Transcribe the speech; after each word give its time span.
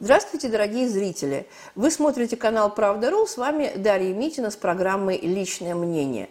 Здравствуйте, 0.00 0.48
дорогие 0.48 0.88
зрители! 0.88 1.48
Вы 1.74 1.90
смотрите 1.90 2.36
канал 2.36 2.72
«Правда.ру», 2.72 3.26
с 3.26 3.36
вами 3.36 3.72
Дарья 3.74 4.14
Митина 4.14 4.52
с 4.52 4.54
программой 4.54 5.18
«Личное 5.18 5.74
мнение». 5.74 6.28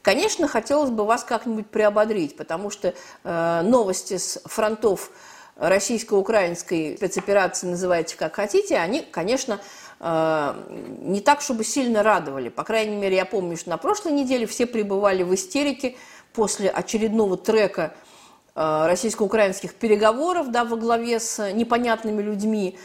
Конечно, 0.00 0.46
хотелось 0.46 0.90
бы 0.90 1.04
вас 1.04 1.24
как-нибудь 1.24 1.66
приободрить, 1.66 2.36
потому 2.36 2.70
что 2.70 2.94
э, 3.24 3.62
новости 3.64 4.16
с 4.16 4.40
фронтов 4.44 5.10
российско-украинской 5.56 6.96
спецоперации, 6.96 7.66
называйте 7.66 8.16
как 8.16 8.36
хотите, 8.36 8.76
они, 8.76 9.00
конечно, 9.00 9.58
э, 9.98 10.54
не 11.00 11.20
так, 11.20 11.40
чтобы 11.40 11.64
сильно 11.64 12.04
радовали. 12.04 12.48
По 12.48 12.62
крайней 12.62 12.94
мере, 12.94 13.16
я 13.16 13.24
помню, 13.24 13.56
что 13.56 13.70
на 13.70 13.76
прошлой 13.76 14.12
неделе 14.12 14.46
все 14.46 14.66
пребывали 14.66 15.24
в 15.24 15.34
истерике 15.34 15.96
после 16.32 16.70
очередного 16.70 17.36
трека– 17.36 17.92
российско-украинских 18.54 19.74
переговоров 19.74 20.50
да, 20.50 20.64
во 20.64 20.76
главе 20.76 21.18
с 21.18 21.52
непонятными 21.52 22.22
людьми. 22.22 22.78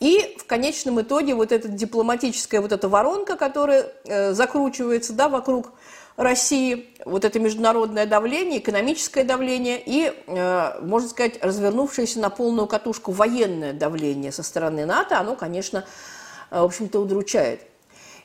И 0.00 0.34
в 0.38 0.46
конечном 0.46 1.02
итоге 1.02 1.34
вот 1.34 1.52
эта 1.52 1.68
дипломатическая 1.68 2.62
вот 2.62 2.72
эта 2.72 2.88
воронка, 2.88 3.36
которая 3.36 3.92
э, 4.04 4.32
закручивается 4.32 5.12
да, 5.12 5.28
вокруг 5.28 5.72
России, 6.16 6.88
вот 7.04 7.26
это 7.26 7.38
международное 7.38 8.06
давление, 8.06 8.60
экономическое 8.60 9.24
давление 9.24 9.80
и, 9.84 10.12
э, 10.26 10.80
можно 10.80 11.08
сказать, 11.08 11.42
развернувшееся 11.42 12.18
на 12.18 12.30
полную 12.30 12.66
катушку 12.66 13.12
военное 13.12 13.74
давление 13.74 14.32
со 14.32 14.42
стороны 14.42 14.86
НАТО, 14.86 15.18
оно, 15.18 15.36
конечно, 15.36 15.84
э, 16.50 16.60
в 16.60 16.64
общем-то, 16.64 16.98
удручает. 16.98 17.60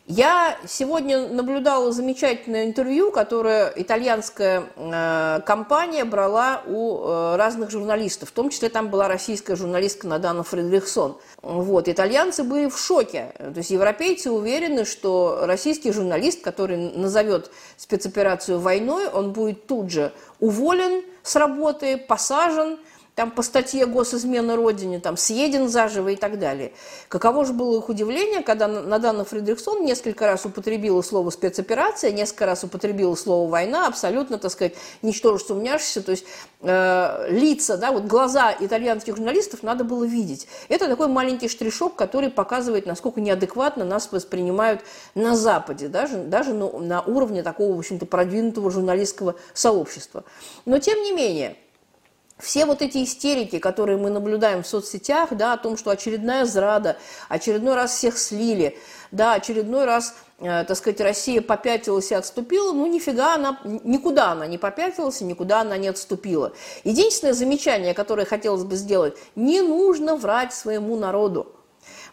Я 0.08 0.56
сегодня 0.68 1.28
наблюдала 1.30 1.92
замечательное 1.92 2.66
интервью, 2.66 3.10
которое 3.10 3.74
итальянская 3.76 4.66
э, 4.76 5.40
компания 5.48 6.06
брала 6.06 6.62
у 6.68 7.00
э, 7.00 7.36
разных 7.38 7.72
журналистов. 7.72 8.30
В 8.30 8.32
том 8.32 8.52
числе 8.52 8.70
там 8.70 8.90
была 8.90 9.08
российская 9.08 9.56
журналистка 9.56 10.08
Надана 10.08 10.44
Фредрихсон. 10.44 11.18
Вот. 11.42 11.88
Итальянцы 11.88 12.44
были 12.44 12.70
в 12.70 12.78
шоке. 12.78 13.34
То 13.40 13.54
есть 13.56 13.72
европейцы 13.72 14.30
уверены, 14.30 14.86
что 14.86 15.40
российский 15.42 15.92
журналист, 15.92 16.44
который 16.44 16.78
назовет 16.78 17.50
спецоперацию 17.76 18.60
войной, 18.60 19.08
он 19.08 19.34
будет 19.34 19.66
тут 19.66 19.90
же 19.90 20.14
уволен 20.40 21.04
с 21.24 21.36
работы, 21.36 21.98
посажен– 21.98 22.78
там 23.16 23.32
по 23.32 23.42
статье 23.42 23.86
госизмены 23.86 24.56
Родине, 24.56 25.00
там 25.00 25.16
съеден 25.16 25.70
заживо 25.70 26.10
и 26.10 26.16
так 26.18 26.38
далее. 26.38 26.74
Каково 27.08 27.46
же 27.46 27.54
было 27.54 27.80
их 27.80 27.88
удивление, 27.88 28.44
когда 28.44 28.68
Надана 28.68 29.24
Фредериксон 29.24 29.86
несколько 29.86 30.28
раз 30.28 30.46
употребила 30.46 31.02
слово 31.02 31.30
спецоперация, 31.30 32.12
несколько 32.12 32.46
раз 32.46 32.66
употребила 32.66 33.16
слово 33.16 33.50
война, 33.50 33.88
абсолютно, 33.88 34.38
так 34.38 34.52
сказать, 34.52 34.74
ничтоже 35.02 35.44
сумняшься, 35.46 36.02
то 36.02 36.12
есть 36.12 36.26
э, 36.62 37.28
лица, 37.30 37.78
да, 37.78 37.94
вот 37.94 38.04
глаза 38.04 38.54
итальянских 38.60 39.16
журналистов 39.16 39.64
надо 39.64 39.86
было 39.86 40.04
видеть. 40.04 40.48
Это 40.68 40.90
такой 40.90 41.08
маленький 41.08 41.48
штришок, 41.48 41.96
который 41.96 42.30
показывает, 42.30 42.86
насколько 42.86 43.22
неадекватно 43.22 43.86
нас 43.86 44.12
воспринимают 44.12 44.82
на 45.16 45.38
Западе, 45.38 45.88
даже, 45.88 46.18
даже 46.18 46.54
на, 46.54 46.70
на 46.80 47.02
уровне 47.02 47.44
такого, 47.44 47.76
в 47.76 47.80
общем-то, 47.80 48.06
продвинутого 48.06 48.70
журналистского 48.72 49.36
сообщества. 49.54 50.26
Но, 50.66 50.80
тем 50.80 51.02
не 51.02 51.14
менее, 51.14 51.56
все 52.38 52.66
вот 52.66 52.82
эти 52.82 53.04
истерики, 53.04 53.60
которые 53.60 53.98
мы 53.98 54.10
наблюдаем 54.10 54.64
в 54.64 54.68
соцсетях, 54.68 55.30
да, 55.32 55.54
о 55.54 55.58
том, 55.58 55.78
что 55.78 55.90
очередная 55.90 56.46
зрада, 56.46 56.98
очередной 57.30 57.76
раз 57.76 57.96
всех 57.96 58.18
слили, 58.18 58.78
да, 59.12 59.36
очередной 59.36 59.86
раз, 59.86 60.16
э, 60.40 60.66
так 60.66 60.76
сказать, 60.76 61.00
Россия 61.00 61.42
попятилась 61.42 62.12
и 62.12 62.16
отступила, 62.16 62.74
ну, 62.74 62.88
нифига 62.88 63.36
она, 63.36 63.58
никуда 63.64 64.32
она 64.32 64.48
не 64.48 64.58
попятилась 64.58 65.22
никуда 65.22 65.62
она 65.62 65.78
не 65.78 65.88
отступила. 65.88 66.52
Единственное 66.84 67.34
замечание, 67.34 67.94
которое 67.94 68.26
хотелось 68.26 68.64
бы 68.64 68.76
сделать, 68.76 69.18
не 69.36 69.62
нужно 69.62 70.18
врать 70.18 70.54
своему 70.54 70.98
народу. 70.98 71.54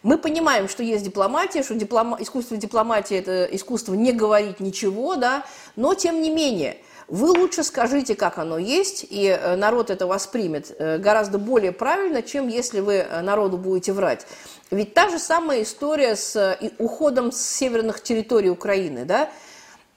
Мы 0.03 0.17
понимаем, 0.17 0.69
что 0.69 0.83
есть 0.83 1.03
дипломатия, 1.03 1.63
что 1.63 1.75
диплома... 1.75 2.17
искусство 2.21 2.55
дипломатии– 2.55 3.17
это 3.17 3.43
искусство 3.45 3.93
не 3.93 4.13
говорить 4.13 4.61
ничего, 4.61 5.15
да, 5.15 5.43
но 5.75 5.95
тем 5.95 6.21
не 6.21 6.29
менее– 6.29 6.77
вы 7.07 7.29
лучше 7.29 7.63
скажите, 7.63 8.15
как 8.15 8.37
оно 8.37 8.57
есть, 8.57 9.05
и 9.09 9.27
э, 9.27 9.55
народ 9.55 9.89
это 9.89 10.07
воспримет 10.07 10.75
э, 10.77 10.97
гораздо 10.97 11.37
более 11.37 11.71
правильно, 11.71 12.21
чем 12.21 12.47
если 12.47 12.79
вы 12.79 12.95
э, 12.95 13.21
народу 13.21 13.57
будете 13.57 13.93
врать. 13.93 14.25
Ведь 14.71 14.93
та 14.93 15.09
же 15.09 15.19
самая 15.19 15.63
история 15.63 16.15
с 16.15 16.57
уходом 16.79 17.31
с 17.31 17.41
северных 17.41 18.01
территорий 18.01 18.49
Украины, 18.49 19.05
да, 19.05 19.29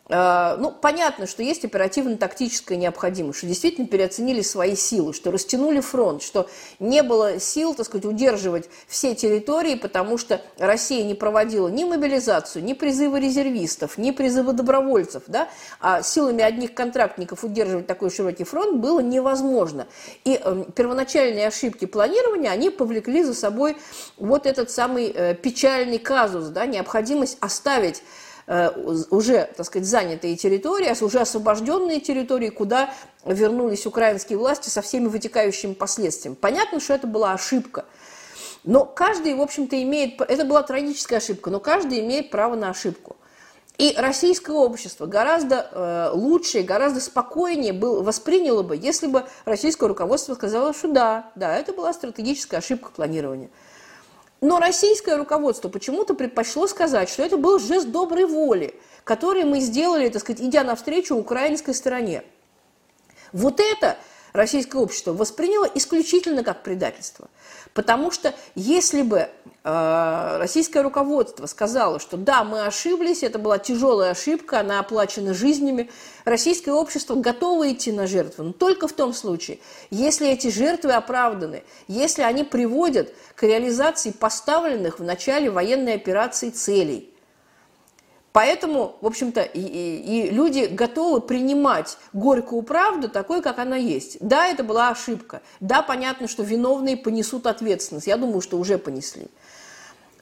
ну, 0.08 0.70
понятно, 0.70 1.26
что 1.26 1.42
есть 1.42 1.64
оперативно-тактическая 1.64 2.78
необходимость, 2.78 3.38
что 3.38 3.46
действительно 3.48 3.88
переоценили 3.88 4.40
свои 4.40 4.76
силы, 4.76 5.12
что 5.12 5.32
растянули 5.32 5.80
фронт, 5.80 6.22
что 6.22 6.48
не 6.78 7.02
было 7.02 7.40
сил, 7.40 7.74
так 7.74 7.86
сказать, 7.86 8.04
удерживать 8.04 8.68
все 8.86 9.16
территории, 9.16 9.74
потому 9.74 10.16
что 10.16 10.40
Россия 10.58 11.04
не 11.04 11.14
проводила 11.14 11.66
ни 11.66 11.82
мобилизацию, 11.82 12.64
ни 12.64 12.72
призывы 12.72 13.18
резервистов, 13.18 13.98
ни 13.98 14.12
призывы 14.12 14.52
добровольцев, 14.52 15.24
да, 15.26 15.48
а 15.80 16.02
силами 16.02 16.42
одних 16.42 16.74
контрактников 16.74 17.42
удерживать 17.42 17.88
такой 17.88 18.10
широкий 18.10 18.44
фронт 18.44 18.78
было 18.78 19.00
невозможно. 19.00 19.88
И 20.24 20.40
э, 20.40 20.64
первоначальные 20.76 21.48
ошибки 21.48 21.84
планирования, 21.84 22.50
они 22.50 22.70
повлекли 22.70 23.24
за 23.24 23.34
собой 23.34 23.76
вот 24.16 24.46
этот 24.46 24.70
самый 24.70 25.12
э, 25.12 25.34
печальный 25.34 25.98
казус, 25.98 26.46
да, 26.48 26.64
необходимость 26.66 27.38
оставить 27.40 28.02
Э, 28.02 28.25
уже, 28.46 29.50
так 29.56 29.66
сказать, 29.66 29.88
занятые 29.88 30.36
территории, 30.36 30.94
уже 31.02 31.18
освобожденные 31.20 32.00
территории, 32.00 32.50
куда 32.50 32.94
вернулись 33.24 33.86
украинские 33.86 34.38
власти 34.38 34.68
со 34.68 34.82
всеми 34.82 35.08
вытекающими 35.08 35.74
последствиями. 35.74 36.36
Понятно, 36.36 36.78
что 36.78 36.94
это 36.94 37.06
была 37.06 37.32
ошибка. 37.32 37.84
Но 38.62 38.84
каждый, 38.84 39.34
в 39.34 39.40
общем-то, 39.40 39.80
имеет... 39.82 40.20
Это 40.20 40.44
была 40.44 40.62
трагическая 40.62 41.18
ошибка, 41.18 41.50
но 41.50 41.60
каждый 41.60 42.00
имеет 42.00 42.30
право 42.30 42.54
на 42.56 42.70
ошибку. 42.70 43.16
И 43.78 43.94
российское 43.96 44.56
общество 44.56 45.06
гораздо 45.06 45.68
э, 45.70 46.10
лучше 46.14 46.62
гораздо 46.62 47.00
спокойнее 47.00 47.74
был, 47.74 48.02
восприняло 48.02 48.62
бы, 48.62 48.74
если 48.74 49.06
бы 49.06 49.24
российское 49.44 49.86
руководство 49.86 50.34
сказало, 50.34 50.72
что 50.72 50.88
да, 50.88 51.30
да, 51.34 51.54
это 51.56 51.74
была 51.74 51.92
стратегическая 51.92 52.56
ошибка 52.56 52.90
планирования. 52.90 53.50
Но 54.40 54.58
российское 54.58 55.16
руководство 55.16 55.68
почему-то 55.68 56.14
предпочло 56.14 56.66
сказать, 56.66 57.08
что 57.08 57.22
это 57.22 57.36
был 57.36 57.58
жест 57.58 57.88
доброй 57.88 58.26
воли, 58.26 58.74
который 59.04 59.44
мы 59.44 59.60
сделали, 59.60 60.08
так 60.08 60.20
сказать, 60.22 60.42
идя 60.42 60.62
навстречу 60.62 61.16
украинской 61.16 61.72
стороне. 61.72 62.22
Вот 63.32 63.60
это 63.60 63.96
российское 64.36 64.78
общество 64.78 65.12
восприняло 65.12 65.68
исключительно 65.74 66.44
как 66.44 66.62
предательство. 66.62 67.28
Потому 67.74 68.10
что 68.10 68.34
если 68.54 69.02
бы 69.02 69.28
э, 69.64 70.36
российское 70.38 70.82
руководство 70.82 71.46
сказало, 71.46 71.98
что 71.98 72.16
да, 72.16 72.44
мы 72.44 72.64
ошиблись, 72.64 73.22
это 73.22 73.38
была 73.38 73.58
тяжелая 73.58 74.12
ошибка, 74.12 74.60
она 74.60 74.78
оплачена 74.78 75.34
жизнями, 75.34 75.90
российское 76.24 76.72
общество 76.72 77.16
готово 77.16 77.72
идти 77.72 77.92
на 77.92 78.06
жертвы, 78.06 78.44
но 78.44 78.52
только 78.52 78.88
в 78.88 78.92
том 78.92 79.12
случае, 79.12 79.58
если 79.90 80.28
эти 80.28 80.48
жертвы 80.48 80.92
оправданы, 80.92 81.64
если 81.88 82.22
они 82.22 82.44
приводят 82.44 83.12
к 83.34 83.42
реализации 83.42 84.10
поставленных 84.10 84.98
в 84.98 85.02
начале 85.02 85.50
военной 85.50 85.94
операции 85.94 86.50
целей– 86.50 87.10
Поэтому, 88.36 88.98
в 89.00 89.06
общем-то, 89.06 89.40
и, 89.40 89.60
и, 89.60 90.26
и 90.26 90.30
люди 90.30 90.66
готовы 90.70 91.22
принимать 91.22 91.96
горькую 92.12 92.60
правду 92.60 93.08
такой, 93.08 93.40
как 93.40 93.58
она 93.58 93.76
есть. 93.76 94.18
Да, 94.20 94.46
это 94.46 94.62
была 94.62 94.90
ошибка. 94.90 95.40
Да, 95.60 95.80
понятно, 95.80 96.28
что 96.28 96.42
виновные 96.42 96.98
понесут 96.98 97.46
ответственность. 97.46 98.06
Я 98.06 98.18
думаю, 98.18 98.42
что 98.42 98.58
уже 98.58 98.76
понесли. 98.76 99.28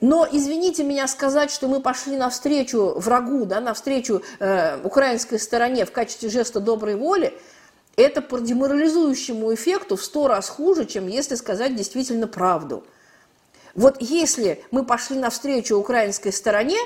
Но 0.00 0.28
извините 0.30 0.84
меня 0.84 1.08
сказать, 1.08 1.50
что 1.50 1.66
мы 1.66 1.80
пошли 1.80 2.16
навстречу 2.16 2.94
врагу, 3.00 3.47
да, 3.47 3.60
навстречу 3.60 4.22
э, 4.38 4.78
украинской 4.84 5.41
стороне 5.41 5.84
в 5.84 5.91
качестве 5.91 6.28
жеста 6.28 6.60
доброй 6.60 6.94
воли, 6.94 7.36
это 7.96 8.22
по 8.22 8.38
деморализующему 8.38 9.52
эффекту 9.54 9.96
в 9.96 10.04
сто 10.04 10.28
раз 10.28 10.48
хуже, 10.48 10.86
чем 10.86 11.08
если 11.08 11.34
сказать 11.34 11.75
действительно 11.75 12.28
правду. 12.28 12.84
Вот 13.75 13.96
если 13.98 14.62
мы 14.70 14.84
пошли 14.84 15.19
навстречу 15.19 15.76
украинской 15.76 16.31
стороне, 16.31 16.78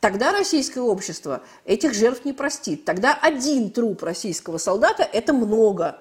тогда 0.00 0.32
российское 0.32 0.80
общество 0.80 1.42
этих 1.64 1.94
жертв 1.94 2.24
не 2.24 2.32
простит. 2.32 2.84
Тогда 2.84 3.18
один 3.20 3.70
труп 3.70 4.02
российского 4.02 4.58
солдата– 4.58 5.02
это 5.12 5.32
много. 5.32 5.98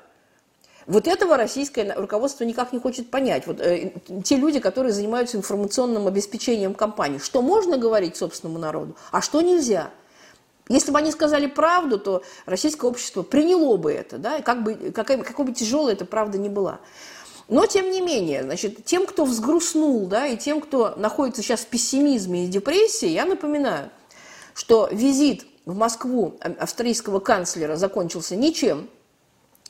Вот 0.88 1.08
этого 1.08 1.38
российское 1.38 1.94
руководство 1.94 2.44
никак 2.46 2.74
не 2.74 2.80
хочет 2.80 3.12
понять. 3.12 3.46
Вот 3.46 3.62
э, 3.62 3.94
те 4.24 4.38
люди, 4.38 4.60
которые 4.60 4.92
занимаются 4.92 5.38
информационным 5.38 6.08
обеспечением 6.08 6.74
кампании, 6.74 7.20
что 7.20 7.44
можно 7.44 7.78
говорить 7.78 8.16
собственному 8.16 8.58
народу, 8.58 8.96
а 9.12 9.22
что 9.22 9.42
нельзя. 9.42 9.92
Если 10.68 10.92
бы 10.92 10.98
они 10.98 11.12
сказали 11.12 11.46
правду, 11.46 12.00
то 12.00 12.24
российское 12.48 12.88
общество 12.88 13.22
приняло 13.22 13.78
бы 13.78 13.92
это, 13.92 14.18
да, 14.18 14.42
как 14.42 14.64
бы, 14.64 14.92
какая, 14.92 15.18
какой 15.20 15.46
бы 15.46 15.52
тяжелой 15.52 15.94
эта 15.94 16.06
правда 16.06 16.38
ни 16.40 16.50
была. 16.50 16.80
Но, 17.50 17.66
тем 17.66 17.90
не 17.90 18.00
менее, 18.00 18.44
значит, 18.44 18.86
тем, 18.86 19.08
кто 19.08 19.26
взгрустнул, 19.26 20.06
да, 20.06 20.28
и 20.28 20.38
тем, 20.38 20.62
кто 20.62 20.94
находится 20.96 21.42
сейчас 21.42 21.62
в 21.62 21.68
пессимизме 21.68 22.46
и 22.46 22.48
депрессии, 22.48 23.08
я 23.10 23.26
напоминаю, 23.26 23.90
что 24.54 24.88
визит 24.92 25.46
в 25.66 25.76
Москву 25.76 26.36
австрийского 26.60 27.20
канцлера 27.20 27.76
закончился 27.76 28.36
ничем. 28.36 28.88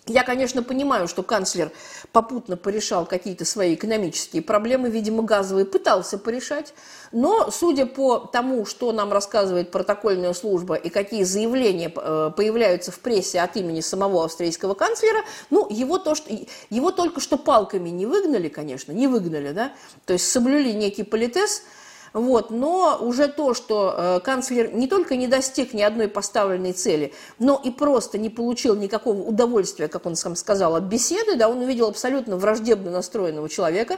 Я, 0.08 0.24
конечно, 0.24 0.64
понимаю, 0.64 1.08
что 1.08 1.22
канцлер 1.22 1.72
попутно 2.12 2.58
порешал 2.58 3.06
какие-то 3.06 3.46
свои 3.46 3.76
экономические 3.76 4.42
проблемы, 4.42 4.90
видимо, 4.90 5.22
газовые 5.22 5.66
пытался 5.66 6.18
порешать, 6.18 6.74
но, 7.12 7.52
судя 7.52 7.86
по 7.86 8.18
тому, 8.18 8.66
что 8.66 8.92
нам 8.92 9.14
рассказывает 9.14 9.70
протокольная 9.70 10.34
служба 10.34 10.76
и 10.76 10.90
какие 10.90 11.24
заявления 11.24 11.94
э, 11.96 12.32
появляются 12.36 12.92
в 12.92 13.00
прессе 13.00 13.40
от 13.42 13.56
имени 13.56 13.82
самого 13.82 14.26
австрийского 14.26 14.74
канцлера, 14.74 15.20
ну, 15.52 15.68
его, 15.70 16.00
то, 16.00 16.16
что, 16.16 16.36
его 16.72 16.92
только 16.92 17.20
что 17.20 17.38
палками 17.38 17.90
не 17.90 18.08
выгнали, 18.08 18.50
конечно, 18.50 18.92
не 18.92 19.08
выгнали, 19.08 19.52
да, 19.52 19.74
то 20.06 20.14
есть 20.14 20.30
соблюли 20.32 20.72
некий 20.72 21.04
политез– 21.04 21.64
вот. 22.14 22.52
Но 22.52 22.98
уже 23.02 23.28
то, 23.28 23.54
что 23.54 23.94
э, 23.96 24.20
канцлер 24.22 24.74
не 24.74 24.88
только 24.88 25.16
не 25.16 25.28
достиг 25.28 25.74
ни 25.74 25.82
одной 25.82 26.08
поставленной 26.08 26.74
цели, 26.74 27.14
но 27.38 27.60
и 27.64 27.72
просто 27.72 28.18
не 28.18 28.30
получил 28.30 28.76
никакого 28.76 29.22
удовольствия, 29.22 29.88
как 29.88 30.06
он 30.06 30.16
сам 30.16 30.36
сказал, 30.36 30.76
от 30.76 30.84
беседы, 30.84 31.36
да, 31.36 31.50
он 31.50 31.60
увидел 31.60 31.88
абсолютно 31.88 32.38
враждебно 32.38 32.92
настроенного 32.92 33.50
человека, 33.50 33.98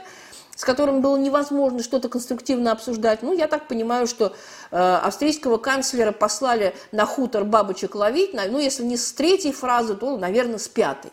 с 0.54 0.64
которым 0.64 1.00
было 1.00 1.16
невозможно 1.16 1.82
что-то 1.82 2.08
конструктивно 2.08 2.72
обсуждать. 2.72 3.22
Ну, 3.22 3.32
я 3.32 3.48
так 3.48 3.68
понимаю, 3.68 4.06
что 4.06 4.34
э, 4.70 4.76
австрийского 4.76 5.56
канцлера 5.56 6.12
послали 6.12 6.74
на 6.92 7.06
хутор 7.06 7.44
бабочек 7.44 7.94
ловить, 7.94 8.34
на, 8.34 8.46
ну, 8.46 8.58
если 8.58 8.84
не 8.84 8.96
с 8.96 9.12
третьей 9.12 9.52
фразы, 9.52 9.94
то, 9.94 10.16
наверное, 10.16 10.58
с 10.58 10.68
пятой. 10.68 11.10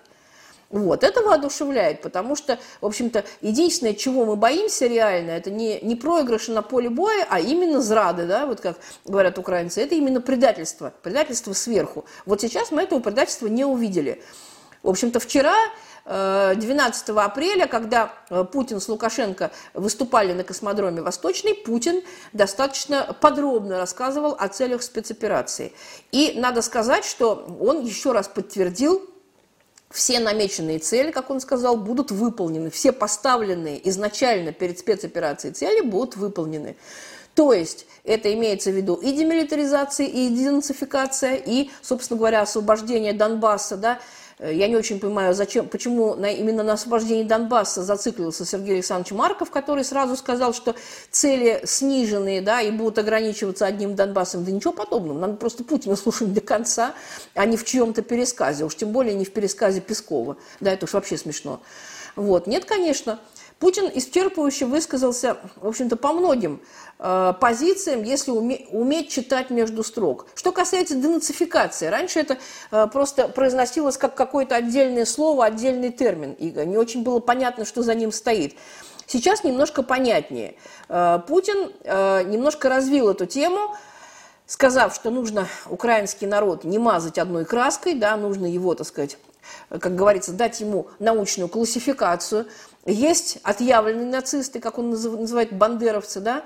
Вот, 0.70 1.04
это 1.04 1.24
воодушевляет, 1.24 2.02
потому 2.02 2.36
что, 2.36 2.60
в 2.80 2.86
общем-то, 2.86 3.26
единственное, 3.42 3.96
чего 3.96 4.24
мы 4.26 4.36
боимся 4.36 4.86
реально, 4.86 5.32
это 5.32 5.50
не, 5.50 5.80
не 5.82 5.96
проигрыши 5.96 6.52
на 6.52 6.62
поле 6.62 6.92
боя, 6.92 7.26
а 7.28 7.40
именно 7.40 7.82
зрады, 7.82 8.28
да, 8.28 8.46
вот 8.46 8.62
как 8.62 8.78
говорят 9.04 9.40
украинцы, 9.40 9.82
это 9.82 9.96
именно 9.96 10.22
предательство, 10.22 10.94
предательство 11.02 11.54
сверху. 11.54 12.06
Вот 12.28 12.42
сейчас 12.42 12.72
мы 12.72 12.84
этого 12.84 13.00
предательства 13.00 13.48
не 13.48 13.66
увидели. 13.66 14.22
В 14.84 14.90
общем-то, 14.90 15.20
вчера 15.20 15.56
12 16.06 17.10
э, 17.10 17.14
апреля, 17.14 17.68
когда 17.68 18.14
э, 18.30 18.44
Путин 18.44 18.80
с 18.80 18.88
Лукашенко 18.88 19.52
выступали 19.74 20.34
на 20.34 20.44
космодроме 20.44 21.02
Восточный, 21.02 21.56
Путин 21.56 22.02
достаточно 22.32 23.16
подробно 23.20 23.78
рассказывал 23.78 24.36
о 24.38 24.48
целях 24.48 24.84
спецоперации. 24.84 25.74
И 26.12 26.34
надо 26.38 26.62
сказать, 26.62 27.06
что 27.06 27.58
он 27.60 27.84
еще 27.84 28.12
раз 28.12 28.28
подтвердил 28.28 29.10
все 29.92 30.20
намеченные 30.20 30.80
цели, 30.80 31.12
как 31.12 31.30
он 31.30 31.40
сказал, 31.40 31.76
будут 31.76 32.12
выполнены. 32.12 32.70
Все 32.70 32.92
поставленные 32.92 33.88
изначально 33.90 34.52
перед 34.52 34.80
спецоперацией 34.80 35.54
цели 35.54 35.82
будут 35.82 36.16
выполнены. 36.16 36.76
То 37.34 37.54
есть 37.54 37.86
это 38.04 38.34
имеется 38.34 38.72
в 38.72 38.76
виду 38.76 38.96
и 38.96 39.12
демилитаризация, 39.12 40.08
и 40.08 40.30
денацификация, 40.30 41.36
и, 41.36 41.70
собственно 41.82 42.18
говоря, 42.18 42.42
освобождение 42.42 43.14
Донбасса, 43.14 43.78
да, 43.78 44.00
я 44.40 44.68
не 44.70 44.78
очень 44.78 45.00
понимаю, 45.00 45.34
зачем, 45.34 45.68
почему 45.68 46.16
на, 46.16 46.32
именно 46.32 46.64
на 46.64 46.74
освобождении 46.74 47.24
Донбасса 47.24 47.84
зациклился 47.84 48.46
Сергей 48.46 48.76
Александрович 48.76 49.12
Марков, 49.12 49.52
который 49.52 49.84
сразу 49.84 50.16
сказал, 50.16 50.54
что 50.54 50.76
цели 51.12 51.62
сниженные, 51.66 52.42
да, 52.42 52.62
и 52.62 52.72
будут 52.72 53.00
ограничиваться 53.00 53.66
одним 53.66 53.96
Донбассом. 53.96 54.46
Да 54.46 54.52
ничего 54.52 54.72
подобного. 54.72 55.20
Надо 55.20 55.34
просто 55.34 55.66
Путина 55.66 55.98
слушать 55.98 56.34
до 56.34 56.40
конца, 56.40 56.94
а 57.36 57.46
не 57.46 57.58
в 57.58 57.66
чьем-то 57.66 58.02
пересказе. 58.02 58.64
Уж 58.64 58.76
тем 58.76 58.92
более 58.94 59.14
не 59.14 59.26
в 59.26 59.34
пересказе 59.34 59.82
Пескова. 59.82 60.38
Да, 60.62 60.72
это 60.72 60.86
уж 60.86 60.94
вообще 60.94 61.18
смешно. 61.18 61.62
Вот. 62.16 62.48
Нет, 62.48 62.64
конечно. 62.64 63.20
Путин 63.60 63.90
исчерпывающе 63.94 64.66
высказался, 64.66 65.38
в 65.58 65.68
общем-то, 65.68 65.98
по 65.98 66.14
многим 66.14 66.62
э, 66.98 67.34
позициям, 67.40 68.04
если 68.04 68.32
уме, 68.32 68.66
уметь 68.72 69.10
читать 69.10 69.50
между 69.50 69.84
строк. 69.84 70.28
Что 70.36 70.54
касается 70.54 70.96
денацификации, 70.96 71.88
раньше 71.88 72.20
это 72.20 72.38
э, 72.72 72.88
просто 72.88 73.28
произносилось 73.28 73.98
как 73.98 74.16
какое-то 74.16 74.56
отдельное 74.56 75.06
слово, 75.06 75.46
отдельный 75.46 75.92
термин, 75.92 76.34
и 76.34 76.52
не 76.52 76.78
очень 76.78 77.04
было 77.04 77.20
понятно, 77.20 77.66
что 77.66 77.84
за 77.84 77.96
ним 77.96 78.14
стоит. 78.14 78.56
Сейчас 79.08 79.44
немножко 79.44 79.84
понятнее. 79.84 80.56
Э, 80.88 81.20
Путин 81.28 81.74
э, 81.84 82.24
немножко 82.24 82.70
развил 82.70 83.10
эту 83.10 83.26
тему, 83.26 83.76
сказав, 84.46 84.96
что 84.96 85.10
нужно 85.10 85.48
украинский 85.70 86.28
народ 86.28 86.64
не 86.64 86.80
мазать 86.80 87.18
одной 87.18 87.44
краской, 87.44 87.94
да, 87.94 88.16
нужно 88.16 88.46
его, 88.46 88.74
так 88.74 88.88
сказать, 88.88 89.18
как 89.70 89.96
говорится, 89.96 90.34
дать 90.34 90.60
ему 90.60 90.88
научную 91.00 91.50
классификацию. 91.50 92.48
Есть 92.86 93.40
отъявленные 93.44 94.08
нацисты, 94.08 94.60
как 94.60 94.78
он 94.78 94.90
называет, 94.90 95.54
бандеровцы, 95.54 96.20
да, 96.20 96.44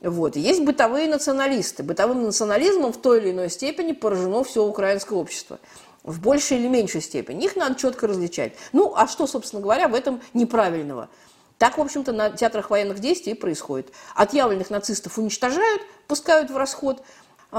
вот. 0.00 0.36
Есть 0.36 0.62
бытовые 0.62 1.08
националисты. 1.08 1.82
Бытовым 1.82 2.24
национализмом 2.24 2.92
в 2.92 2.98
той 2.98 3.20
или 3.20 3.30
иной 3.30 3.48
степени 3.48 3.92
поражено 3.92 4.44
все 4.44 4.62
украинское 4.62 5.18
общество. 5.18 5.58
В 6.02 6.20
большей 6.20 6.58
или 6.58 6.68
меньшей 6.68 7.00
степени. 7.00 7.44
Их 7.44 7.56
надо 7.56 7.76
четко 7.76 8.06
различать. 8.06 8.52
Ну, 8.72 8.92
а 8.94 9.08
что, 9.08 9.26
собственно 9.26 9.62
говоря, 9.62 9.88
в 9.88 9.94
этом 9.94 10.20
неправильного? 10.34 11.08
Так, 11.56 11.78
в 11.78 11.80
общем-то, 11.80 12.12
на 12.12 12.30
театрах 12.30 12.68
военных 12.68 12.98
действий 12.98 13.32
происходит. 13.32 13.92
Отъявленных 14.14 14.68
нацистов 14.68 15.16
уничтожают, 15.16 15.80
пускают 16.06 16.50
в 16.50 16.56
расход– 16.56 17.02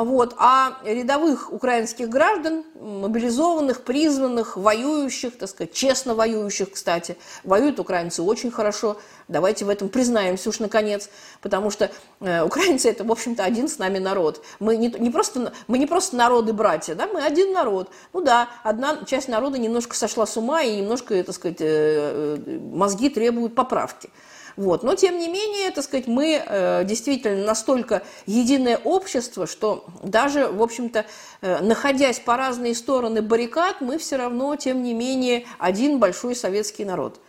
вот. 0.03 0.35
А 0.37 0.77
рядовых 0.83 1.53
украинских 1.53 2.09
граждан, 2.09 2.65
мобилизованных, 2.75 3.83
призванных, 3.83 4.57
воюющих, 4.57 5.37
так 5.37 5.47
сказать, 5.47 5.71
честно 5.71 6.15
воюющих, 6.15 6.71
кстати, 6.71 7.15
воюют 7.45 7.79
украинцы 7.79 8.21
очень 8.21 8.51
хорошо. 8.51 8.97
Давайте 9.29 9.63
в 9.63 9.69
этом 9.69 9.87
признаемся 9.87 10.49
уж 10.49 10.59
наконец, 10.59 11.09
потому 11.39 11.71
что 11.71 11.89
э, 12.19 12.43
украинцы 12.43 12.89
это, 12.89 13.05
в 13.05 13.11
общем-то, 13.11 13.45
один 13.45 13.69
с 13.69 13.79
нами 13.79 13.99
народ. 13.99 14.43
Мы 14.59 14.75
не, 14.75 14.89
не 14.89 15.11
просто, 15.11 15.53
мы 15.67 15.77
не 15.77 15.87
просто 15.87 16.17
народы-братья, 16.17 16.95
да, 16.95 17.07
мы 17.07 17.21
один 17.21 17.53
народ. 17.53 17.89
Ну 18.11 18.19
да, 18.19 18.49
одна 18.63 19.05
часть 19.05 19.29
народа 19.29 19.57
немножко 19.57 19.95
сошла 19.95 20.25
с 20.25 20.35
ума 20.35 20.61
и 20.61 20.75
немножко, 20.75 21.23
так 21.23 21.33
сказать, 21.33 21.61
э, 21.61 22.35
э, 22.45 22.59
мозги 22.59 23.07
требуют 23.09 23.55
поправки. 23.55 24.09
Вот. 24.55 24.83
Но, 24.83 24.95
тем 24.95 25.19
не 25.19 25.27
менее, 25.27 25.71
так 25.71 25.83
сказать, 25.83 26.07
мы 26.07 26.41
э, 26.45 26.83
действительно 26.85 27.43
настолько 27.43 28.03
единое 28.25 28.77
общество, 28.77 29.47
что 29.47 29.85
даже, 30.01 30.47
в 30.47 30.61
общем-то, 30.61 31.05
э, 31.41 31.61
находясь 31.61 32.19
по 32.19 32.37
разные 32.37 32.73
стороны 32.73 33.21
баррикад, 33.21 33.81
мы 33.81 33.97
все 33.97 34.15
равно, 34.15 34.55
тем 34.55 34.81
не 34.83 34.93
менее, 34.93 35.45
один 35.59 35.99
большой 35.99 36.35
советский 36.35 36.85
народ. 36.85 37.19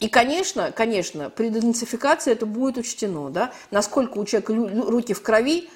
И, 0.00 0.08
конечно, 0.08 0.70
конечно, 0.70 1.28
при 1.28 1.48
денацификации 1.48 2.32
это 2.32 2.46
будет 2.46 2.78
учтено, 2.78 3.30
да, 3.30 3.52
насколько 3.72 4.18
у 4.18 4.24
человека 4.24 4.54
руки 4.54 5.12
в 5.12 5.22
крови, 5.22 5.68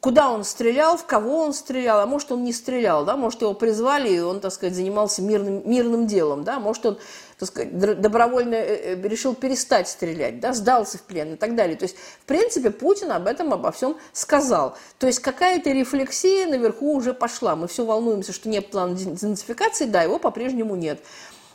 куда 0.00 0.30
он 0.30 0.44
стрелял, 0.44 0.96
в 0.96 1.06
кого 1.06 1.38
он 1.38 1.52
стрелял, 1.52 2.00
а 2.00 2.06
может, 2.06 2.32
он 2.32 2.44
не 2.44 2.52
стрелял, 2.52 3.04
да, 3.04 3.16
может, 3.16 3.42
его 3.42 3.54
призвали, 3.54 4.10
и 4.10 4.18
он, 4.20 4.40
так 4.40 4.52
сказать, 4.52 4.74
занимался 4.74 5.22
мирным, 5.22 5.62
мирным 5.68 6.06
делом, 6.06 6.44
да, 6.44 6.58
может, 6.58 6.86
он, 6.86 6.98
так 7.38 7.48
сказать, 7.48 7.78
добровольно 7.78 8.54
э, 8.54 8.94
э, 8.94 9.08
решил 9.08 9.34
перестать 9.34 9.88
стрелять, 9.88 10.40
да, 10.40 10.52
сдался 10.52 10.98
в 10.98 11.02
плен 11.02 11.34
и 11.34 11.36
так 11.36 11.54
далее. 11.54 11.76
То 11.76 11.84
есть, 11.84 11.96
в 11.96 12.24
принципе, 12.26 12.70
Путин 12.70 13.12
об 13.12 13.26
этом, 13.26 13.52
обо 13.52 13.70
всем 13.72 13.96
сказал. 14.12 14.76
То 14.98 15.06
есть, 15.06 15.20
какая-то 15.20 15.70
рефлексия 15.70 16.46
наверху 16.46 16.94
уже 16.94 17.14
пошла. 17.14 17.56
Мы 17.56 17.68
все 17.68 17.84
волнуемся, 17.84 18.32
что 18.32 18.48
нет 18.48 18.70
плана 18.70 18.94
денацификации, 18.94 19.86
да, 19.86 20.02
его 20.02 20.18
по-прежнему 20.18 20.74
нет. 20.76 21.00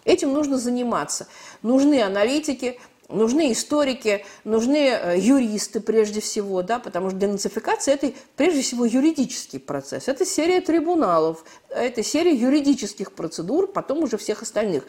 Этим 0.03 0.33
нужно 0.33 0.57
заниматься. 0.57 1.27
Нужны 1.61 2.01
аналитики, 2.01 2.79
нужны 3.11 3.51
историки, 3.51 4.25
нужны 4.43 4.89
э, 4.89 5.19
юристы 5.19 5.79
прежде 5.79 6.21
всего, 6.21 6.61
да, 6.61 6.79
потому 6.79 7.09
что 7.09 7.19
денацификация– 7.19 7.93
это 7.95 8.13
прежде 8.35 8.61
всего 8.61 8.85
юридический 8.85 9.59
процесс. 9.59 10.07
Это 10.07 10.25
серия 10.25 10.61
трибуналов, 10.61 11.43
это 11.69 12.03
серия 12.03 12.33
юридических 12.33 13.11
процедур, 13.11 13.67
потом 13.67 14.03
уже 14.03 14.17
всех 14.17 14.41
остальных. 14.41 14.85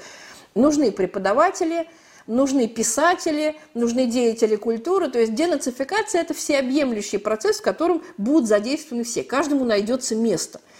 Нужны 0.55 0.93
преподаватели, 0.93 1.89
нужны 2.27 2.69
писатели, 2.69 3.57
нужны 3.75 4.07
деятели 4.07 4.57
культуры. 4.57 5.09
То 5.09 5.19
есть 5.19 5.35
денацификация– 5.35 6.21
это 6.23 6.35
всеобъемлющий 6.35 7.19
процесс, 7.19 7.59
в 7.59 7.63
котором 7.63 8.03
будут 8.19 8.49
задействованы 8.49 9.05
все. 9.05 9.23
Каждому 9.23 9.65
найдется 9.65 10.15
место– 10.15 10.61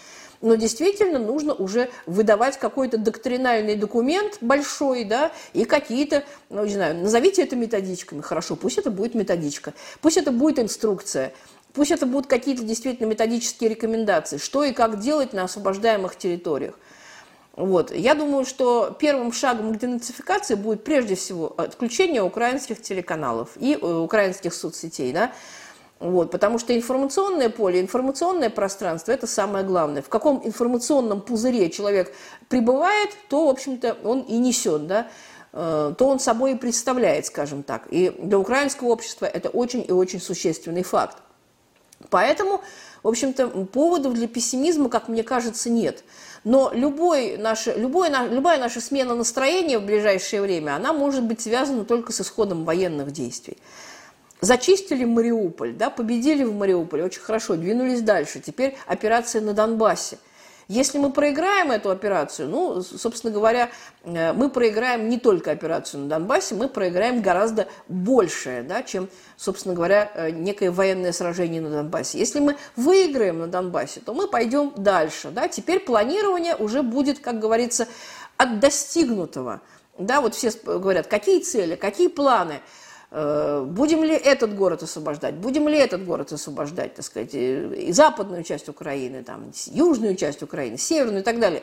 но 0.43 0.55
действительно 0.55 1.17
нужно 1.17 1.53
уже 1.53 1.89
выдавать 2.05 2.59
какой-то 2.59 2.97
доктринальный 2.97 3.75
документ 3.75 4.37
большой, 4.41 5.05
да, 5.05 5.31
и 5.53 5.63
какие-то, 5.63 6.23
ну, 6.49 6.65
не 6.65 6.73
знаю, 6.73 6.95
назовите 6.97 7.41
это 7.41 7.55
методичками, 7.55 8.21
хорошо, 8.21 8.55
пусть 8.55 8.77
это 8.77 8.91
будет 8.91 9.15
методичка, 9.15 9.73
пусть 10.01 10.17
это 10.17 10.31
будет 10.31 10.59
инструкция, 10.59 11.33
пусть 11.73 11.91
это 11.91 12.05
будут 12.05 12.27
какие-то 12.27 12.63
действительно 12.63 13.07
методические 13.07 13.69
рекомендации, 13.69 14.37
что 14.37 14.65
и 14.65 14.73
как 14.73 14.99
делать 14.99 15.31
на 15.31 15.45
освобождаемых 15.45 16.17
территориях. 16.17 16.77
Вот. 17.55 17.91
Я 17.91 18.13
думаю, 18.13 18.45
что 18.45 18.95
первым 18.99 19.31
шагом 19.31 19.73
к 19.73 19.77
денацификации 19.77 20.55
будет 20.55 20.83
прежде 20.83 21.15
всего 21.15 21.53
отключение 21.55 22.23
украинских 22.23 22.81
телеканалов 22.81 23.49
и 23.57 23.77
э, 23.79 23.85
украинских 23.85 24.55
соцсетей. 24.55 25.13
Да? 25.13 25.31
Вот, 26.03 26.31
потому 26.31 26.59
что 26.59 26.75
информационное 26.75 27.49
поле, 27.49 27.79
информационное 27.79 28.49
пространство– 28.49 29.11
это 29.13 29.25
самое 29.25 29.63
главное. 29.63 30.01
В 30.01 30.09
каком 30.09 30.45
информационном 30.45 31.21
пузыре 31.21 31.69
человек 31.69 32.13
пребывает, 32.49 33.11
то, 33.29 33.45
в 33.45 33.49
общем-то, 33.49 33.95
он 34.03 34.19
и 34.19 34.37
несет, 34.37 34.85
да, 34.85 35.07
э, 35.53 35.93
то 35.97 36.05
он 36.05 36.19
собой 36.19 36.51
и 36.51 36.55
представляет, 36.55 37.25
скажем 37.27 37.63
так. 37.63 37.87
И 37.89 38.09
для 38.19 38.37
украинского 38.37 38.89
общества 38.89 39.25
это 39.27 39.47
очень 39.47 39.85
и 39.87 39.93
очень 39.93 40.19
существенный 40.19 40.83
факт. 40.83 41.19
Поэтому 42.09 42.59
в 43.03 43.07
общем-то, 43.09 43.47
поводов 43.47 44.13
для 44.13 44.27
пессимизма, 44.27 44.89
как 44.89 45.09
мне 45.09 45.23
кажется, 45.23 45.69
нет. 45.69 46.03
Но 46.45 46.71
любой 46.73 47.37
наш, 47.37 47.67
любой, 47.67 48.09
любая 48.29 48.57
наша 48.59 48.79
смена 48.79 49.13
настроения 49.13 49.77
в 49.77 49.85
ближайшее 49.85 50.41
время, 50.41 50.75
она 50.75 50.93
может 50.93 51.23
быть 51.23 51.41
связана 51.41 51.83
только 51.83 52.13
с 52.13 52.21
исходом 52.21 52.63
военных 52.63 53.11
действий. 53.11 53.57
Зачистили 54.43 55.05
Мариуполь, 55.05 55.73
да, 55.73 55.89
победили 55.89 56.43
в 56.43 56.53
Мариуполе, 56.53 57.03
очень 57.03 57.21
хорошо, 57.21 57.55
двинулись 57.55 58.01
дальше. 58.01 58.39
Теперь 58.39 58.75
операция 58.87 59.41
на 59.41 59.53
Донбассе– 59.53 60.17
если 60.67 60.97
мы 60.97 61.11
проиграем 61.11 61.71
эту 61.71 61.89
операцию, 61.89 62.47
ну, 62.47 62.81
собственно 62.81 63.33
говоря, 63.33 63.69
э, 64.03 64.31
мы 64.33 64.49
проиграем 64.49 65.09
не 65.09 65.19
только 65.19 65.51
операцию 65.51 66.03
на 66.03 66.09
Донбассе, 66.09 66.55
мы 66.55 66.69
проиграем 66.69 67.21
гораздо 67.21 67.67
большее, 67.87 68.63
да, 68.63 68.81
чем, 68.81 69.09
собственно 69.35 69.75
говоря, 69.75 70.09
э, 70.13 70.31
некое 70.31 70.71
военное 70.71 71.11
сражение 71.11 71.61
на 71.61 71.69
Донбассе. 71.69 72.17
Если 72.17 72.39
мы 72.39 72.55
выиграем 72.75 73.39
на 73.39 73.47
Донбассе, 73.47 73.99
то 73.99 74.13
мы 74.13 74.27
пойдем 74.27 74.73
дальше. 74.77 75.31
Да. 75.31 75.47
Теперь 75.47 75.79
планирование 75.79 76.55
уже 76.55 76.81
будет, 76.81 77.19
как 77.19 77.39
говорится, 77.39 77.87
от 78.37 78.59
достигнутого. 78.59 79.61
Да, 79.97 80.21
вот 80.21 80.33
все 80.33 80.51
говорят, 80.63 81.07
какие 81.07 81.41
цели, 81.41 81.75
какие 81.75 82.07
планы– 82.07 82.61
будем 83.13 84.03
ли 84.03 84.15
этот 84.15 84.55
город 84.55 84.81
освобождать, 84.81 85.35
будем 85.35 85.67
ли 85.67 85.77
этот 85.77 86.03
город 86.03 86.33
освобождать, 86.33 86.95
так 86.95 87.05
сказать, 87.05 87.29
и 87.33 87.91
западную 87.91 88.43
часть 88.43 88.69
Украины, 88.69 89.23
там, 89.23 89.51
южную 89.67 90.15
часть 90.15 90.41
Украины, 90.41 90.79
северную 90.79 91.21
и 91.21 91.23
так 91.23 91.39
далее. 91.39 91.61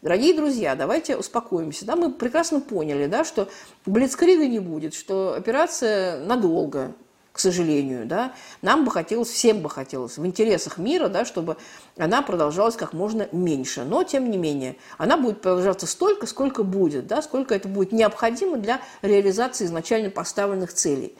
Дорогие 0.00 0.32
друзья, 0.32 0.76
давайте 0.76 1.16
успокоимся. 1.16 1.84
Да, 1.84 1.96
мы 1.96 2.12
прекрасно 2.12 2.60
поняли, 2.60 3.06
да, 3.06 3.24
что 3.24 3.48
блицкрига 3.84 4.46
не 4.46 4.60
будет, 4.60 4.94
что 4.94 5.34
операция 5.34 6.24
надолго, 6.24 6.92
к 7.38 7.40
сожалению, 7.40 8.04
да, 8.04 8.32
нам 8.62 8.84
бы 8.84 8.90
хотелось, 8.90 9.28
всем 9.28 9.60
бы 9.60 9.70
хотелось, 9.70 10.18
в 10.18 10.26
интересах 10.26 10.76
мира, 10.76 11.06
да, 11.06 11.24
чтобы 11.24 11.56
она 11.96 12.20
продолжалась 12.20 12.74
как 12.74 12.92
можно 12.94 13.28
меньше. 13.30 13.84
Но, 13.84 14.02
тем 14.02 14.28
не 14.28 14.36
менее, 14.36 14.74
она 14.96 15.16
будет 15.16 15.40
продолжаться 15.40 15.86
столько, 15.86 16.26
сколько 16.26 16.64
будет, 16.64 17.06
да, 17.06 17.22
сколько 17.22 17.54
это 17.54 17.68
будет 17.68 17.92
необходимо 17.92 18.56
для 18.56 18.80
реализации 19.02 19.66
изначально 19.66 20.10
поставленных 20.10 20.72
целей. 20.72 21.16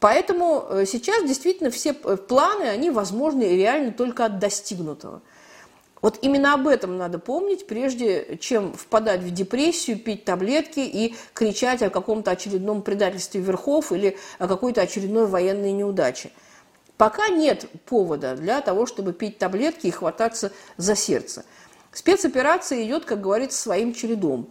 Поэтому 0.00 0.66
э, 0.68 0.86
сейчас 0.86 1.22
действительно 1.22 1.70
все 1.70 1.92
планы, 1.92 2.64
они 2.64 2.90
возможны 2.90 3.44
и 3.44 3.56
реальны 3.56 3.92
только 3.92 4.24
от 4.24 4.40
достигнутого– 4.40 5.22
вот 6.04 6.18
именно 6.20 6.52
об 6.52 6.68
этом 6.68 6.98
надо 6.98 7.18
помнить, 7.18 7.66
прежде 7.66 8.36
чем 8.38 8.74
впадать 8.74 9.22
в 9.22 9.30
депрессию, 9.30 9.98
пить 9.98 10.26
таблетки 10.26 10.80
и 10.80 11.14
кричать 11.32 11.80
о 11.80 11.88
каком-то 11.88 12.30
очередном 12.30 12.82
предательстве 12.82 13.40
верхов 13.40 13.90
или 13.90 14.18
о 14.38 14.46
какой-то 14.46 14.82
очередной 14.82 15.26
военной 15.26 15.72
неудаче. 15.72 16.30
Пока 16.98 17.28
нет 17.28 17.64
повода 17.86 18.36
для 18.36 18.60
того, 18.60 18.84
чтобы 18.84 19.14
пить 19.14 19.38
таблетки 19.38 19.86
и 19.86 19.90
хвататься 19.90 20.52
за 20.76 20.94
сердце. 20.94 21.46
Спецоперация 21.90 22.82
идет, 22.84 23.06
как 23.06 23.22
говорится, 23.22 23.62
своим 23.62 23.94
чередом. 23.94 24.50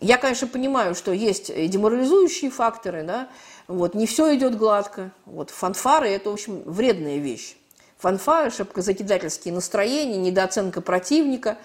Я, 0.00 0.18
конечно, 0.18 0.48
понимаю, 0.48 0.94
что 0.94 1.12
есть 1.12 1.46
деморализующие 1.46 2.50
факторы, 2.50 3.04
да, 3.04 3.30
вот, 3.68 3.94
не 3.94 4.06
все 4.06 4.36
идет 4.36 4.58
гладко. 4.58 5.12
Вот, 5.24 5.48
фанфары– 5.48 6.08
это, 6.10 6.28
в 6.28 6.34
общем, 6.34 6.62
вредная 6.66 7.16
вещь 7.16 7.56
фанфары, 7.98 8.50
шапкозакидательские 8.50 9.54
настроения, 9.54 10.18
недооценка 10.18 10.80
противника. 10.80 11.58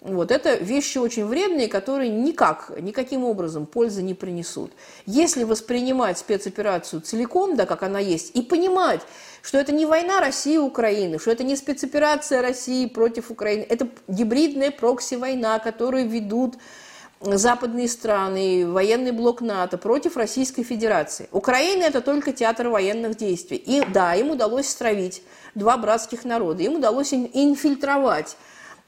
Вот, 0.00 0.30
это 0.30 0.54
вещи 0.54 0.98
очень 0.98 1.24
вредные, 1.26 1.66
которые 1.66 2.08
никак, 2.08 2.70
никаким 2.80 3.24
образом 3.24 3.66
пользы 3.66 4.00
не 4.00 4.14
принесут. 4.14 4.70
Если 5.06 5.42
воспринимать 5.42 6.18
спецоперацию 6.18 7.00
целиком, 7.00 7.56
да, 7.56 7.66
как 7.66 7.82
она 7.82 7.98
есть, 7.98 8.36
и 8.36 8.42
понимать, 8.42 9.00
что 9.42 9.58
это 9.58 9.72
не 9.72 9.86
война 9.86 10.20
России 10.20 10.54
и 10.54 10.58
Украины, 10.58 11.18
что 11.18 11.32
это 11.32 11.42
не 11.42 11.56
спецоперация 11.56 12.42
России 12.42 12.86
против 12.86 13.32
Украины, 13.32 13.66
это 13.68 13.88
гибридная 14.06 14.70
прокси-война, 14.70 15.58
которую 15.58 16.08
ведут 16.08 16.58
западные 17.20 17.88
страны, 17.88 18.66
военный 18.66 19.12
блок 19.12 19.40
НАТО 19.40 19.78
против 19.78 20.16
Российской 20.16 20.62
Федерации. 20.62 21.28
Украина– 21.32 21.82
это 21.84 22.00
только 22.00 22.32
театр 22.32 22.68
военных 22.68 23.16
действий. 23.16 23.56
И 23.56 23.84
да, 23.92 24.14
им 24.14 24.30
удалось 24.30 24.68
стравить 24.68 25.22
два 25.54 25.76
братских 25.76 26.24
народа. 26.24 26.62
Им 26.62 26.76
удалось 26.76 27.12
инфильтровать 27.12 28.36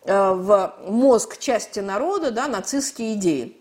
э, 0.05 0.33
в 0.33 0.75
мозг 0.87 1.39
части 1.39 1.81
народа 1.81 2.31
да, 2.31 2.47
нацистские 2.47 3.15
идеи. 3.15 3.57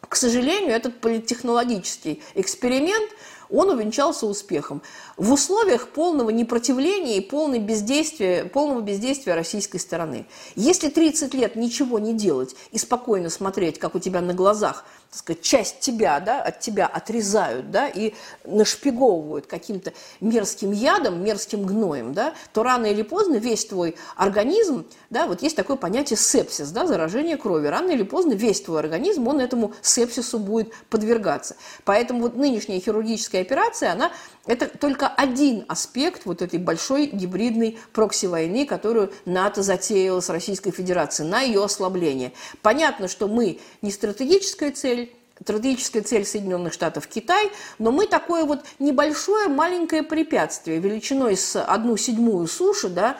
К 0.00 0.16
сожалению, 0.16 0.72
этот 0.72 1.00
политтехнологический 1.00 2.22
эксперимент– 2.34 3.10
он 3.52 3.70
увенчался 3.70 4.26
успехом. 4.26 4.82
В 5.16 5.32
условиях 5.32 5.88
полного 5.88 6.30
непротивления 6.30 7.18
и 7.18 7.20
полного 7.20 7.60
бездействия, 7.60 8.44
полного 8.44 8.80
бездействия 8.80 9.34
российской 9.34 9.78
стороны. 9.78 10.26
Если 10.56 10.88
30 10.88 11.34
лет 11.34 11.54
ничего 11.54 11.98
не 11.98 12.14
делать 12.14 12.56
и 12.70 12.78
спокойно 12.78 13.28
смотреть, 13.28 13.78
как 13.78 13.94
у 13.94 13.98
тебя 13.98 14.20
на 14.20 14.34
глазах 14.34 14.84
сказать, 15.12 15.42
часть 15.42 15.80
тебя, 15.80 16.18
да, 16.20 16.42
от 16.42 16.60
тебя 16.60 16.86
отрезают, 16.86 17.70
да, 17.70 17.86
и 17.86 18.14
нашпиговывают 18.44 19.46
каким-то 19.46 19.92
мерзким 20.20 20.72
ядом, 20.72 21.22
мерзким 21.22 21.64
гноем, 21.64 22.14
да, 22.14 22.32
то 22.52 22.62
рано 22.62 22.86
или 22.86 23.02
поздно 23.02 23.36
весь 23.36 23.66
твой 23.66 23.94
организм, 24.16 24.86
да, 25.10 25.26
вот 25.26 25.42
есть 25.42 25.54
такое 25.54 25.76
понятие 25.76 26.16
сепсис, 26.16 26.70
да, 26.70 26.86
заражение 26.86 27.36
крови, 27.36 27.66
рано 27.66 27.90
или 27.90 28.02
поздно 28.02 28.32
весь 28.32 28.62
твой 28.62 28.80
организм, 28.80 29.28
он 29.28 29.40
этому 29.40 29.74
сепсису 29.82 30.38
будет 30.38 30.72
подвергаться. 30.88 31.56
Поэтому 31.84 32.22
вот 32.22 32.36
нынешняя 32.36 32.80
хирургическая 32.80 33.42
операция, 33.42 33.92
она, 33.92 34.12
это 34.46 34.66
только 34.66 35.08
один 35.08 35.64
аспект 35.68 36.24
вот 36.24 36.40
этой 36.40 36.58
большой 36.58 37.06
гибридной 37.06 37.78
прокси-войны, 37.92 38.64
которую 38.66 39.12
НАТО 39.26 39.62
затеяла 39.62 40.20
с 40.20 40.30
Российской 40.30 40.70
Федерацией, 40.70 41.28
на 41.28 41.42
ее 41.42 41.62
ослабление. 41.62 42.32
Понятно, 42.62 43.08
что 43.08 43.28
мы 43.28 43.60
не 43.82 43.90
стратегическая 43.90 44.70
цель, 44.70 45.01
стратегическая 45.42 46.02
цель 46.02 46.24
Соединенных 46.24 46.72
Штатов 46.72 47.06
Китай, 47.06 47.50
но 47.78 47.90
мы 47.90 48.06
такое 48.06 48.44
вот 48.44 48.64
небольшое 48.78 49.48
маленькое 49.48 50.02
препятствие 50.02 50.78
величиной 50.78 51.36
с 51.36 51.62
одну 51.62 51.96
седьмую 51.96 52.46
суши, 52.46 52.88
да, 52.88 53.18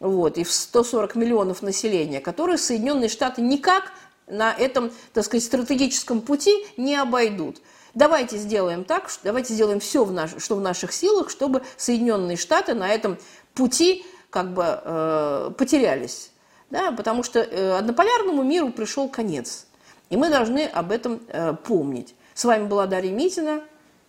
вот, 0.00 0.38
и 0.38 0.44
в 0.44 0.52
140 0.52 1.14
миллионов 1.14 1.62
населения, 1.62 2.20
которые 2.20 2.58
Соединенные 2.58 3.08
Штаты 3.08 3.42
никак 3.42 3.92
на 4.26 4.52
этом, 4.52 4.90
так 5.12 5.24
сказать, 5.24 5.44
стратегическом 5.44 6.20
пути 6.20 6.66
не 6.76 6.96
обойдут. 6.96 7.60
Давайте 7.94 8.38
сделаем 8.38 8.84
так, 8.84 9.08
давайте 9.22 9.54
сделаем 9.54 9.78
все, 9.80 10.04
в 10.04 10.12
наш, 10.12 10.30
что 10.42 10.56
в 10.56 10.60
наших 10.60 10.92
силах, 10.92 11.30
чтобы 11.30 11.62
Соединенные 11.76 12.36
Штаты 12.36 12.74
на 12.74 12.88
этом 12.88 13.18
пути 13.54 14.04
как 14.30 14.52
бы 14.52 14.64
э, 14.66 15.50
потерялись. 15.56 16.30
Да, 16.70 16.90
потому 16.90 17.22
что 17.22 17.38
э, 17.38 17.78
однополярному 17.78 18.42
миру 18.42 18.70
пришел 18.70 19.08
конец. 19.08 19.66
И 20.10 20.16
мы 20.16 20.30
должны 20.30 20.66
об 20.66 20.92
этом 20.92 21.20
э, 21.28 21.54
помнить. 21.64 22.14
С 22.34 22.44
вами 22.44 22.66
была 22.66 22.86
Дарья 22.86 23.12
Митина. 23.12 23.62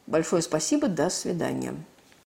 Большое 0.08 0.42
спасибо. 0.42 0.88
До 0.88 1.10
свидания. 1.10 1.74